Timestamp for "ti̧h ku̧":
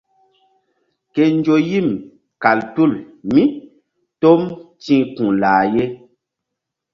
4.83-5.27